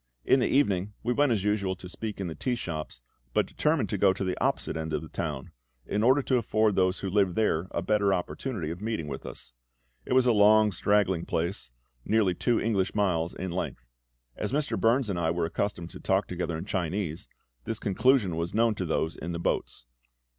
[0.25, 3.03] In the evening we went as usual to speak in the tea shops,
[3.35, 5.51] but determined to go to the opposite end of the town,
[5.85, 9.53] in order to afford those who lived there a better opportunity of meeting with us.
[10.03, 11.69] It was a long straggling place,
[12.03, 13.85] nearly two English miles in length.
[14.35, 14.75] As Mr.
[14.75, 17.27] Burns and I were accustomed to talk together in Chinese,
[17.65, 19.85] this conclusion was known to those in the boats.